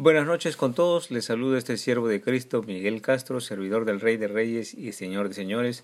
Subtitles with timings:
[0.00, 4.16] Buenas noches con todos, les saluda este siervo de Cristo, Miguel Castro, servidor del Rey
[4.16, 5.82] de Reyes y Señor de Señores.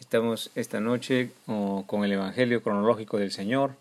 [0.00, 3.72] Estamos esta noche con el Evangelio cronológico del Señor.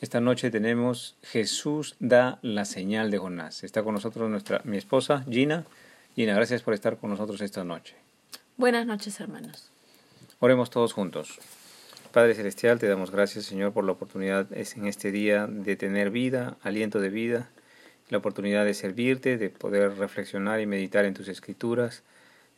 [0.00, 3.64] Esta noche tenemos Jesús da la señal de Jonás.
[3.64, 5.64] Está con nosotros nuestra, mi esposa Gina.
[6.14, 7.96] Gina, gracias por estar con nosotros esta noche.
[8.56, 9.72] Buenas noches, hermanos.
[10.38, 11.40] Oremos todos juntos.
[12.12, 16.56] Padre Celestial, te damos gracias, Señor, por la oportunidad en este día de tener vida,
[16.62, 17.50] aliento de vida
[18.12, 22.02] la oportunidad de servirte, de poder reflexionar y meditar en tus escrituras,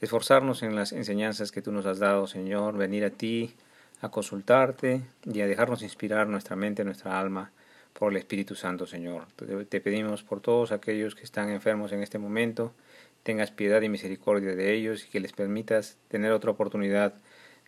[0.00, 3.54] esforzarnos en las enseñanzas que tú nos has dado, Señor, venir a ti,
[4.00, 7.52] a consultarte y a dejarnos inspirar nuestra mente, nuestra alma
[7.92, 9.26] por el Espíritu Santo, Señor.
[9.68, 12.74] Te pedimos por todos aquellos que están enfermos en este momento,
[13.22, 17.14] tengas piedad y misericordia de ellos y que les permitas tener otra oportunidad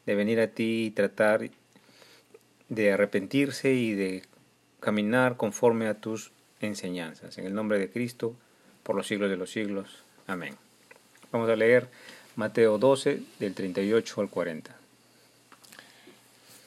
[0.07, 1.49] de venir a ti y tratar
[2.69, 4.25] de arrepentirse y de
[4.81, 6.33] caminar conforme a tus
[6.67, 7.39] enseñanzas.
[7.39, 8.35] En el nombre de Cristo,
[8.87, 10.05] por los siglos de los siglos.
[10.29, 10.57] Amén.
[11.33, 11.89] Vamos a leer
[12.37, 14.77] Mateo 12, del 38 al 40.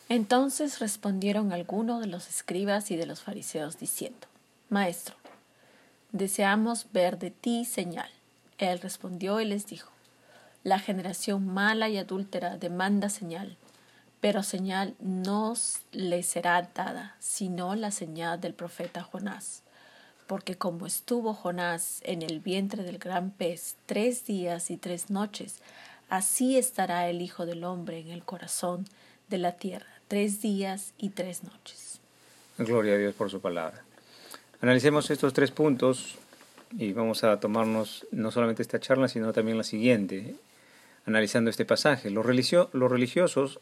[0.09, 4.28] Entonces respondieron algunos de los escribas y de los fariseos diciendo,
[4.69, 5.16] Maestro,
[6.11, 8.09] deseamos ver de ti señal.
[8.58, 9.91] Él respondió y les dijo,
[10.63, 13.56] La generación mala y adúltera demanda señal,
[14.19, 15.53] pero señal no
[15.94, 19.63] le será dada, sino la señal del profeta Jonás
[20.30, 25.55] porque como estuvo Jonás en el vientre del gran pez tres días y tres noches,
[26.08, 28.85] así estará el Hijo del Hombre en el corazón
[29.27, 32.00] de la tierra, tres días y tres noches.
[32.59, 33.83] Gloria a Dios por su palabra.
[34.61, 36.19] Analicemos estos tres puntos
[36.77, 40.35] y vamos a tomarnos no solamente esta charla, sino también la siguiente,
[41.07, 42.11] analizando este pasaje.
[42.11, 42.23] Los,
[42.73, 43.59] los religiosos,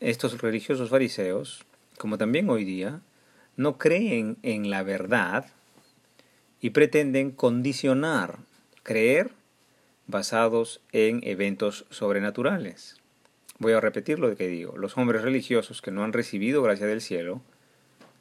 [0.00, 1.66] estos religiosos fariseos,
[1.98, 3.02] como también hoy día,
[3.60, 5.44] no creen en la verdad
[6.62, 8.38] y pretenden condicionar
[8.82, 9.32] creer
[10.06, 12.96] basados en eventos sobrenaturales.
[13.58, 14.78] Voy a repetir lo que digo.
[14.78, 17.42] Los hombres religiosos que no han recibido gracia del cielo,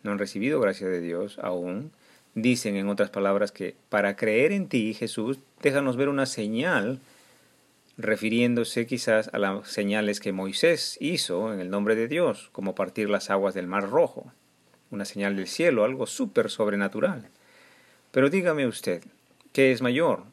[0.03, 1.93] no han recibido gracia de Dios aún,
[2.35, 6.99] dicen en otras palabras que para creer en ti, Jesús, déjanos ver una señal,
[7.97, 13.09] refiriéndose quizás a las señales que Moisés hizo en el nombre de Dios, como partir
[13.09, 14.33] las aguas del Mar Rojo
[14.91, 17.29] una señal del cielo, algo súper sobrenatural.
[18.11, 19.03] Pero dígame usted,
[19.53, 20.23] ¿qué es mayor?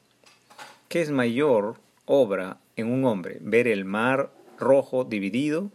[0.89, 3.39] ¿Qué es mayor obra en un hombre?
[3.41, 5.71] ¿Ver el mar rojo dividido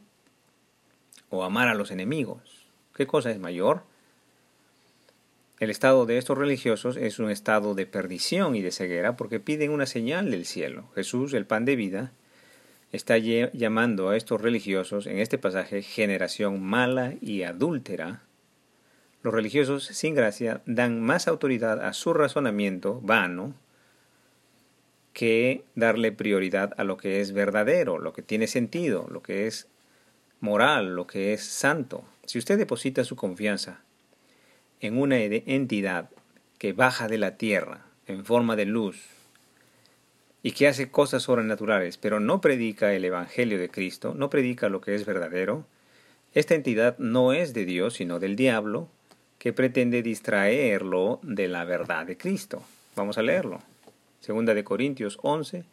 [1.30, 2.66] o amar a los enemigos?
[2.96, 3.84] ¿Qué cosa es mayor?
[5.60, 9.70] El estado de estos religiosos es un estado de perdición y de ceguera porque piden
[9.70, 10.90] una señal del cielo.
[10.96, 12.12] Jesús, el pan de vida,
[12.92, 18.24] está llamando a estos religiosos en este pasaje generación mala y adúltera
[19.24, 23.54] los religiosos sin gracia dan más autoridad a su razonamiento vano
[25.14, 29.68] que darle prioridad a lo que es verdadero, lo que tiene sentido, lo que es
[30.40, 32.04] moral, lo que es santo.
[32.26, 33.82] Si usted deposita su confianza
[34.80, 36.10] en una entidad
[36.58, 39.06] que baja de la tierra en forma de luz
[40.44, 44.82] y que hace cosas sobrenaturales, pero no predica el Evangelio de Cristo, no predica lo
[44.82, 45.66] que es verdadero,
[46.34, 48.90] esta entidad no es de Dios, sino del diablo,
[49.42, 52.62] que pretende distraerlo de la verdad de Cristo.
[52.96, 53.60] Vamos a leerlo.
[54.20, 55.64] Segunda de Corintios 11,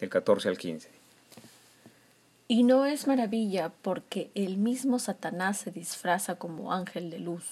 [0.00, 0.90] del 14 al 15.
[2.48, 7.44] Y no es maravilla porque el mismo Satanás se disfraza como ángel de luz.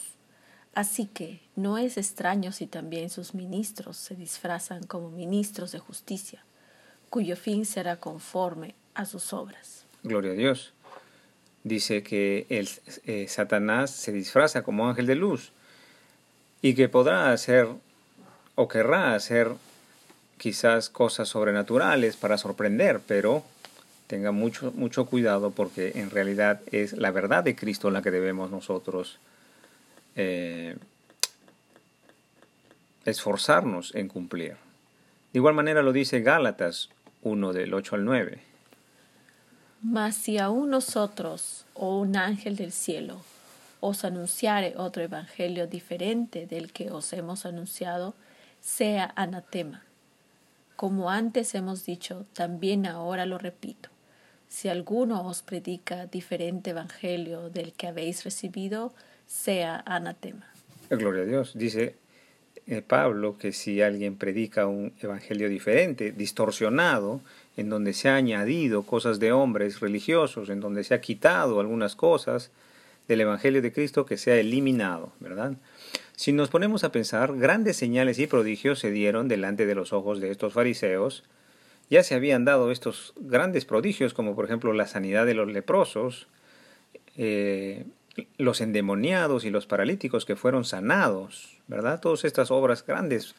[0.75, 6.43] Así que no es extraño si también sus ministros se disfrazan como ministros de justicia,
[7.09, 9.87] cuyo fin será conforme a sus obras.
[10.03, 10.75] Gloria a Dios
[11.65, 12.69] dice que el,
[13.07, 15.53] eh, Satanás se disfraza como ángel de luz
[16.61, 17.69] y que podrá hacer
[18.55, 19.53] o querrá hacer
[20.39, 23.45] quizás cosas sobrenaturales para sorprender, pero
[24.07, 28.51] tenga mucho, mucho cuidado porque en realidad es la verdad de Cristo la que debemos
[28.51, 29.19] nosotros
[30.17, 30.77] eh,
[33.05, 34.57] esforzarnos en cumplir.
[35.33, 36.91] De igual manera lo dice Gálatas
[37.23, 38.52] 1 del 8 al 9.
[39.83, 43.21] Mas si aún nosotros o un ángel del cielo
[43.81, 48.15] os anunciare otro evangelio diferente del que os hemos anunciado,
[48.61, 49.83] sea anatema.
[50.77, 53.89] Como antes hemos dicho, también ahora lo repito.
[54.49, 58.95] Si alguno os predica diferente evangelio del que habéis recibido,
[59.27, 60.47] sea anatema.
[60.91, 61.53] Gloria a Dios.
[61.55, 61.97] Dice
[62.87, 67.21] Pablo que si alguien predica un evangelio diferente, distorsionado,
[67.57, 71.97] en donde se ha añadido cosas de hombres religiosos, en donde se ha quitado algunas
[71.97, 72.51] cosas
[73.09, 75.55] del Evangelio de Cristo, que se ha eliminado, ¿verdad?
[76.17, 80.21] Si nos ponemos a pensar, grandes señales y prodigios se dieron delante de los ojos
[80.21, 81.25] de estos fariseos.
[81.91, 86.29] Ya se habían dado estos grandes prodigios, como por ejemplo la sanidad de los leprosos,
[87.17, 87.85] eh,
[88.39, 92.01] los endemoniados y los paralíticos que fueron sanados, ¿verdad?
[92.01, 93.35] Todas estas obras grandes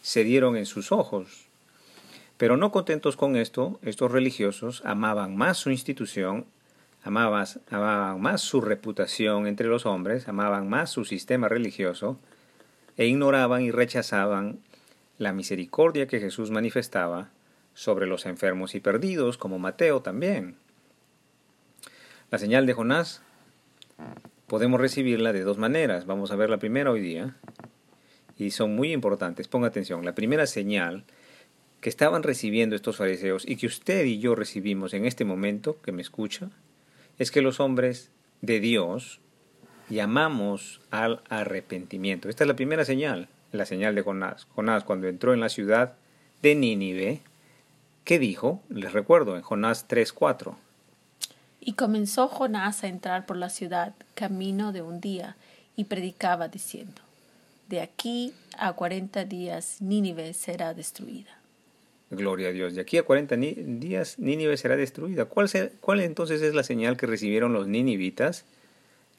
[0.00, 1.46] se dieron en sus ojos.
[2.36, 6.46] Pero no contentos con esto, estos religiosos amaban más su institución,
[7.02, 12.18] amaban, amaban más su reputación entre los hombres, amaban más su sistema religioso,
[12.96, 14.60] e ignoraban y rechazaban
[15.18, 17.30] la misericordia que Jesús manifestaba
[17.74, 20.56] sobre los enfermos y perdidos, como Mateo también.
[22.30, 23.22] La señal de Jonás
[24.48, 26.06] podemos recibirla de dos maneras.
[26.06, 27.36] Vamos a ver la primera hoy día.
[28.36, 29.46] Y son muy importantes.
[29.46, 30.04] Ponga atención.
[30.04, 31.04] La primera señal
[31.80, 35.92] que estaban recibiendo estos fariseos y que usted y yo recibimos en este momento, que
[35.92, 36.50] me escucha,
[37.18, 38.10] es que los hombres
[38.40, 39.20] de Dios
[39.88, 42.28] llamamos al arrepentimiento.
[42.28, 44.46] Esta es la primera señal, la señal de Jonás.
[44.54, 45.94] Jonás cuando entró en la ciudad
[46.42, 47.20] de Nínive,
[48.04, 48.62] ¿qué dijo?
[48.68, 50.56] Les recuerdo en Jonás 3:4.
[51.60, 55.36] Y comenzó Jonás a entrar por la ciudad camino de un día
[55.76, 57.02] y predicaba diciendo,
[57.68, 61.38] De aquí a cuarenta días Nínive será destruida.
[62.10, 62.74] Gloria a Dios.
[62.74, 65.26] De aquí a cuarenta días Nínive será destruida.
[65.26, 65.50] ¿Cuál,
[65.80, 68.44] ¿Cuál entonces es la señal que recibieron los ninivitas?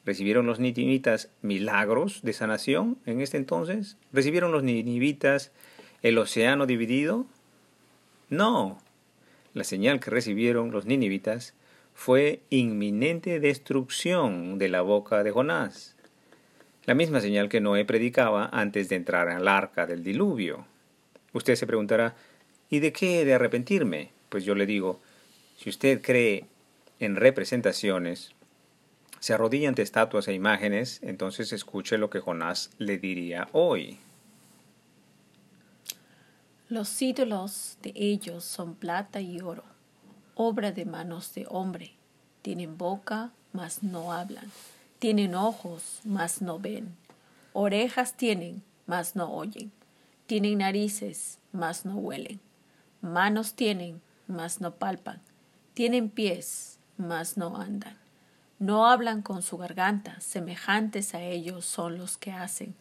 [0.04, 3.96] ¿Recibieron los ninivitas milagros de sanación en este entonces?
[4.12, 5.52] ¿Recibieron los ninivitas
[6.02, 7.26] el océano dividido?
[8.28, 8.78] No.
[9.54, 11.54] La señal que recibieron los ninivitas
[12.00, 15.96] fue inminente destrucción de la boca de Jonás.
[16.86, 20.64] La misma señal que Noé predicaba antes de entrar al arca del diluvio.
[21.34, 22.16] Usted se preguntará,
[22.70, 24.12] ¿y de qué he de arrepentirme?
[24.30, 24.98] Pues yo le digo,
[25.58, 26.46] si usted cree
[27.00, 28.30] en representaciones,
[29.18, 33.98] se arrodilla ante estatuas e imágenes, entonces escuche lo que Jonás le diría hoy.
[36.70, 39.69] Los ídolos de ellos son plata y oro
[40.42, 41.92] obra de manos de hombre.
[42.40, 44.50] Tienen boca, mas no hablan.
[44.98, 46.96] Tienen ojos, mas no ven.
[47.52, 49.70] Orejas tienen, mas no oyen.
[50.26, 52.40] Tienen narices, mas no huelen.
[53.02, 55.20] Manos tienen, mas no palpan.
[55.74, 57.98] Tienen pies, mas no andan.
[58.58, 62.74] No hablan con su garganta, semejantes a ellos son los que hacen,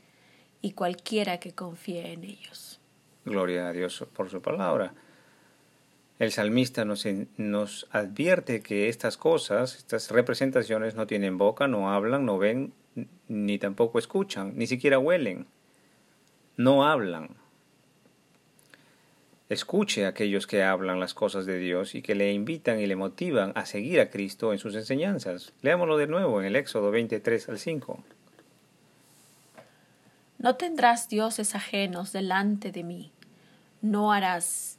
[0.62, 2.80] y cualquiera que confíe en ellos.
[3.26, 4.94] Gloria a Dios por su palabra.
[6.20, 12.38] El salmista nos, advierte que estas cosas, estas representaciones no tienen boca, no hablan, no
[12.38, 12.74] ven,
[13.30, 15.48] ni tampoco escuchan, ni siquiera huelen.
[16.58, 17.38] No hablan.
[19.48, 22.98] Escuche a aquellos que hablan las cosas de Dios y que le invitan y le
[22.98, 25.54] motivan a seguir a Cristo en sus enseñanzas.
[25.62, 28.04] Leámoslo de nuevo en el Éxodo 23 al 5.
[30.38, 33.12] No tendrás dioses ajenos delante de mí.
[33.82, 34.79] No harás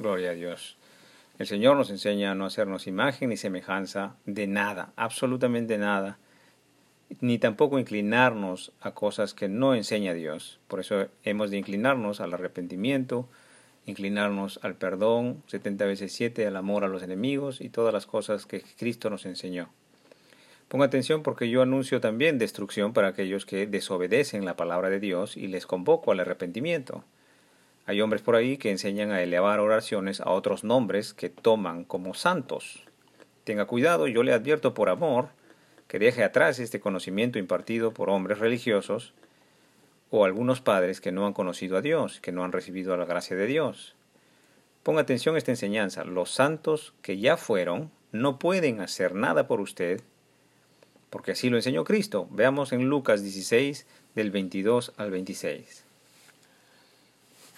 [0.00, 0.78] Gloria a Dios.
[1.38, 6.18] El Señor nos enseña a no hacernos imagen ni semejanza de nada, absolutamente nada,
[7.20, 10.58] ni tampoco inclinarnos a cosas que no enseña Dios.
[10.68, 13.28] Por eso hemos de inclinarnos al arrepentimiento,
[13.84, 18.46] inclinarnos al perdón, 70 veces 7, al amor a los enemigos y todas las cosas
[18.46, 19.68] que Cristo nos enseñó.
[20.68, 25.36] Ponga atención porque yo anuncio también destrucción para aquellos que desobedecen la palabra de Dios
[25.36, 27.04] y les convoco al arrepentimiento.
[27.90, 32.14] Hay hombres por ahí que enseñan a elevar oraciones a otros nombres que toman como
[32.14, 32.84] santos.
[33.42, 35.30] Tenga cuidado, yo le advierto por amor
[35.88, 39.12] que deje atrás este conocimiento impartido por hombres religiosos
[40.08, 43.36] o algunos padres que no han conocido a Dios, que no han recibido la gracia
[43.36, 43.96] de Dios.
[44.84, 46.04] Ponga atención a esta enseñanza.
[46.04, 50.00] Los santos que ya fueron no pueden hacer nada por usted,
[51.10, 52.28] porque así lo enseñó Cristo.
[52.30, 55.89] Veamos en Lucas 16 del 22 al 26.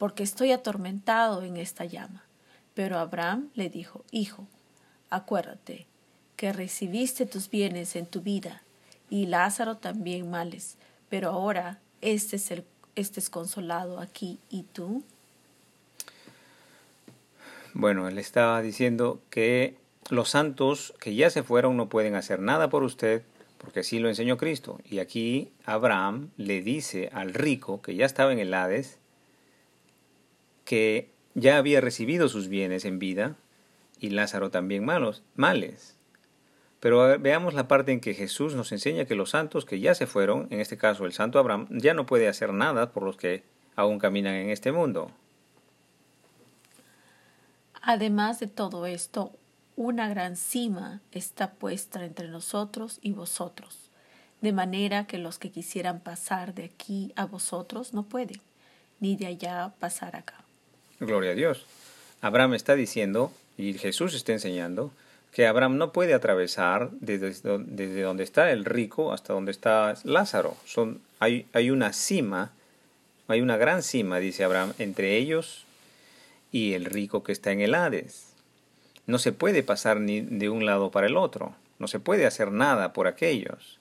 [0.00, 2.24] porque estoy atormentado en esta llama.
[2.72, 4.46] Pero Abraham le dijo, Hijo,
[5.10, 5.86] acuérdate
[6.36, 8.62] que recibiste tus bienes en tu vida,
[9.10, 10.78] y Lázaro también males,
[11.10, 12.64] pero ahora este es, el,
[12.94, 15.04] este es consolado aquí, ¿y tú?
[17.74, 19.76] Bueno, él estaba diciendo que
[20.08, 23.22] los santos que ya se fueron no pueden hacer nada por usted,
[23.58, 24.78] porque así lo enseñó Cristo.
[24.82, 28.99] Y aquí Abraham le dice al rico que ya estaba en el Hades,
[30.70, 33.34] que ya había recibido sus bienes en vida,
[33.98, 35.96] y Lázaro también malos, males.
[36.78, 40.06] Pero veamos la parte en que Jesús nos enseña que los santos que ya se
[40.06, 43.42] fueron, en este caso el santo Abraham, ya no puede hacer nada por los que
[43.74, 45.10] aún caminan en este mundo.
[47.82, 49.32] Además de todo esto,
[49.74, 53.90] una gran cima está puesta entre nosotros y vosotros,
[54.40, 58.40] de manera que los que quisieran pasar de aquí a vosotros no pueden,
[59.00, 60.44] ni de allá pasar acá.
[61.00, 61.64] Gloria a Dios.
[62.20, 64.92] Abraham está diciendo, y Jesús está enseñando,
[65.32, 67.32] que Abraham no puede atravesar desde,
[68.02, 70.56] donde está el rico hasta donde está Lázaro.
[70.66, 72.52] Son, hay, hay una cima,
[73.28, 75.64] hay una gran cima, dice Abraham, entre ellos
[76.52, 78.34] y el rico que está en el Hades.
[79.06, 82.52] No se puede pasar ni de un lado para el otro, no se puede hacer
[82.52, 83.78] nada por aquellos.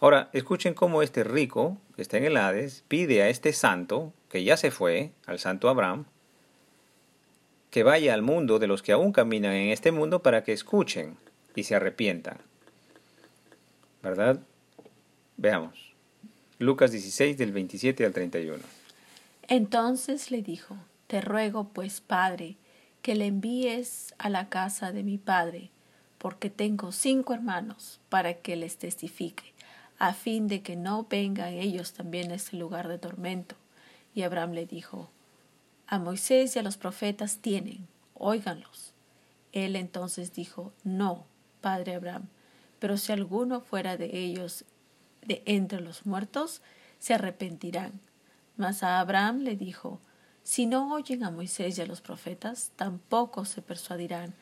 [0.00, 4.44] Ahora, escuchen cómo este rico, que está en el Hades, pide a este santo, que
[4.44, 6.04] ya se fue, al santo Abraham,
[7.74, 11.16] que vaya al mundo de los que aún caminan en este mundo para que escuchen
[11.56, 12.38] y se arrepientan.
[14.00, 14.38] ¿Verdad?
[15.36, 15.92] Veamos.
[16.60, 18.62] Lucas 16 del 27 al 31.
[19.48, 20.76] Entonces le dijo,
[21.08, 22.54] te ruego, pues, Padre,
[23.02, 25.70] que le envíes a la casa de mi Padre,
[26.18, 29.52] porque tengo cinco hermanos, para que les testifique,
[29.98, 33.56] a fin de que no vengan ellos también a este lugar de tormento.
[34.14, 35.10] Y Abraham le dijo,
[35.86, 38.92] A Moisés y a los profetas tienen, óiganlos.
[39.52, 41.26] Él entonces dijo, No,
[41.60, 42.28] Padre Abraham,
[42.78, 44.64] pero si alguno fuera de ellos
[45.22, 46.62] de entre los muertos,
[46.98, 48.00] se arrepentirán.
[48.56, 50.00] Mas a Abraham le dijo,
[50.44, 54.34] si no oyen a Moisés y a los profetas, tampoco se persuadirán,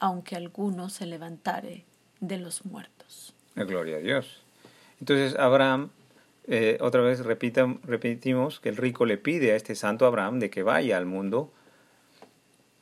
[0.00, 1.84] aunque alguno se levantare
[2.20, 3.32] de los muertos.
[3.54, 4.42] Gloria a Dios.
[4.98, 5.90] Entonces Abraham,
[6.48, 10.62] eh, otra vez repetimos que el rico le pide a este santo Abraham de que
[10.62, 11.52] vaya al mundo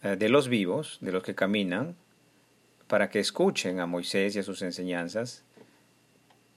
[0.03, 1.97] eh, de los vivos, de los que caminan,
[2.87, 5.45] para que escuchen a Moisés y a sus enseñanzas,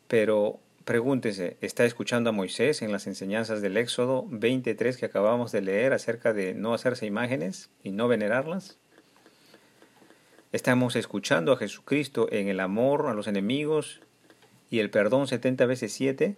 [0.07, 5.59] pero Pregúntese, ¿está escuchando a Moisés en las enseñanzas del Éxodo 23 que acabamos de
[5.59, 8.77] leer acerca de no hacerse imágenes y no venerarlas?
[10.53, 13.99] ¿Estamos escuchando a Jesucristo en el amor a los enemigos
[14.69, 16.37] y el perdón 70 veces 7?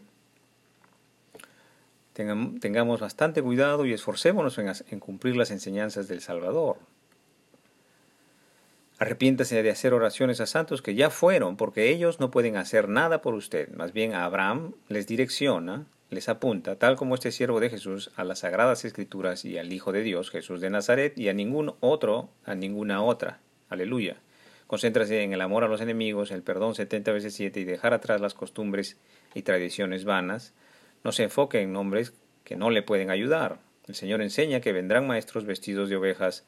[2.60, 6.76] Tengamos bastante cuidado y esforcémonos en cumplir las enseñanzas del Salvador.
[8.98, 13.22] Arrepiéntase de hacer oraciones a santos que ya fueron, porque ellos no pueden hacer nada
[13.22, 13.70] por usted.
[13.70, 18.40] Más bien Abraham les direcciona, les apunta, tal como este siervo de Jesús, a las
[18.40, 22.54] sagradas escrituras y al Hijo de Dios, Jesús de Nazaret, y a ningún otro, a
[22.56, 23.40] ninguna otra.
[23.70, 24.18] Aleluya.
[24.68, 28.20] Concéntrase en el amor a los enemigos, el perdón setenta veces siete y dejar atrás
[28.20, 28.98] las costumbres
[29.34, 30.54] y tradiciones vanas.
[31.04, 32.14] No se enfoque en nombres
[32.44, 33.60] que no le pueden ayudar.
[33.88, 36.46] El Señor enseña que vendrán maestros vestidos de ovejas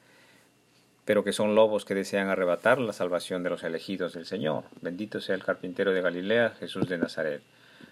[1.05, 4.65] pero que son lobos que desean arrebatar la salvación de los elegidos del Señor.
[4.81, 7.41] Bendito sea el carpintero de Galilea, Jesús de Nazaret.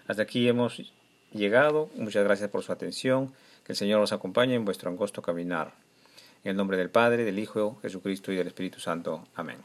[0.06, 0.92] Hasta aquí hemos
[1.32, 1.90] llegado.
[1.96, 3.32] Muchas gracias por su atención.
[3.64, 5.74] Que el Señor os acompañe en vuestro angosto caminar.
[6.44, 9.26] En el nombre del Padre, del Hijo, Jesucristo y del Espíritu Santo.
[9.34, 9.58] Amén.